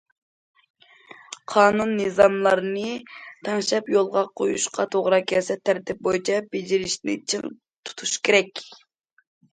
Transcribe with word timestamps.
قانۇن- 1.51 1.91
نىزاملارنى 1.99 2.93
تەڭشەپ 3.49 3.91
يولغا 3.95 4.23
قويۇشقا 4.41 4.87
توغرا 4.97 5.19
كەلسە، 5.33 5.59
تەرتىپ 5.71 6.01
بويىچە 6.09 6.41
بېجىرىشنى 6.57 7.17
چىڭ 7.35 7.45
تۇتۇش 7.51 8.17
كېرەك. 8.29 8.65